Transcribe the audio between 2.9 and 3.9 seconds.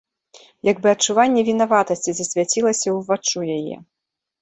ўваччу яе.